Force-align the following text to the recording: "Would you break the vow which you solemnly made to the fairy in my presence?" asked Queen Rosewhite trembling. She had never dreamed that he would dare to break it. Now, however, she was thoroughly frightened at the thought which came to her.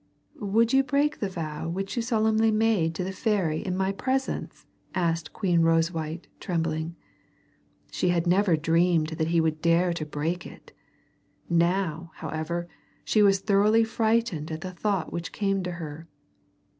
"Would 0.39 0.73
you 0.73 0.81
break 0.83 1.19
the 1.19 1.29
vow 1.29 1.69
which 1.69 1.95
you 1.95 2.01
solemnly 2.01 2.49
made 2.49 2.95
to 2.95 3.03
the 3.03 3.11
fairy 3.11 3.63
in 3.63 3.77
my 3.77 3.91
presence?" 3.91 4.65
asked 4.95 5.31
Queen 5.31 5.61
Rosewhite 5.61 6.25
trembling. 6.39 6.95
She 7.91 8.09
had 8.09 8.25
never 8.25 8.57
dreamed 8.57 9.09
that 9.19 9.27
he 9.27 9.39
would 9.39 9.61
dare 9.61 9.93
to 9.93 10.03
break 10.03 10.43
it. 10.47 10.73
Now, 11.51 12.13
however, 12.15 12.67
she 13.05 13.21
was 13.21 13.41
thoroughly 13.41 13.83
frightened 13.83 14.49
at 14.49 14.61
the 14.61 14.71
thought 14.71 15.13
which 15.13 15.31
came 15.31 15.61
to 15.61 15.73
her. 15.73 16.07